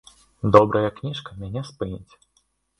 [0.55, 2.13] Добрая кніжка мяне спыніць.